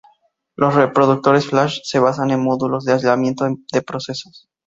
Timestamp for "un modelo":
2.39-2.79